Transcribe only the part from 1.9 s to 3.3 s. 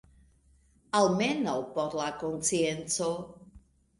la konscienco.